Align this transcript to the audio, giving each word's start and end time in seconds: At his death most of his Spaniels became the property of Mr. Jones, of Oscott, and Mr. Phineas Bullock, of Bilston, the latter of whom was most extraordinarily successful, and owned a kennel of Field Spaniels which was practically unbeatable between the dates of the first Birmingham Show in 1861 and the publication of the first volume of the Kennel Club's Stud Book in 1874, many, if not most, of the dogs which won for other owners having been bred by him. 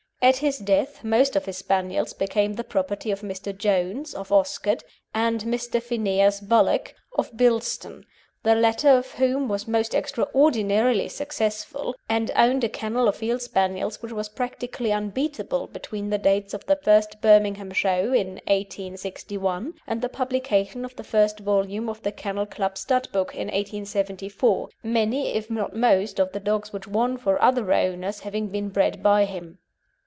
At 0.23 0.37
his 0.37 0.59
death 0.59 1.03
most 1.03 1.35
of 1.35 1.45
his 1.45 1.57
Spaniels 1.57 2.13
became 2.13 2.53
the 2.53 2.63
property 2.63 3.09
of 3.09 3.21
Mr. 3.21 3.57
Jones, 3.57 4.13
of 4.13 4.31
Oscott, 4.31 4.83
and 5.15 5.41
Mr. 5.41 5.81
Phineas 5.81 6.39
Bullock, 6.41 6.93
of 7.17 7.35
Bilston, 7.35 8.05
the 8.43 8.53
latter 8.53 8.89
of 8.89 9.13
whom 9.13 9.47
was 9.49 9.67
most 9.67 9.95
extraordinarily 9.95 11.09
successful, 11.09 11.95
and 12.07 12.29
owned 12.35 12.63
a 12.63 12.69
kennel 12.69 13.07
of 13.07 13.15
Field 13.15 13.41
Spaniels 13.41 14.03
which 14.03 14.11
was 14.11 14.29
practically 14.29 14.91
unbeatable 14.93 15.65
between 15.65 16.11
the 16.11 16.19
dates 16.19 16.53
of 16.53 16.67
the 16.67 16.75
first 16.75 17.19
Birmingham 17.21 17.71
Show 17.71 18.13
in 18.13 18.33
1861 18.47 19.73
and 19.87 20.03
the 20.03 20.07
publication 20.07 20.85
of 20.85 20.95
the 20.97 21.03
first 21.03 21.39
volume 21.39 21.89
of 21.89 22.03
the 22.03 22.11
Kennel 22.11 22.45
Club's 22.45 22.81
Stud 22.81 23.11
Book 23.11 23.33
in 23.33 23.47
1874, 23.47 24.69
many, 24.83 25.33
if 25.33 25.49
not 25.49 25.75
most, 25.75 26.19
of 26.19 26.31
the 26.31 26.39
dogs 26.39 26.71
which 26.71 26.87
won 26.87 27.17
for 27.17 27.41
other 27.41 27.73
owners 27.73 28.19
having 28.19 28.49
been 28.49 28.69
bred 28.69 29.01
by 29.01 29.25
him. 29.25 29.57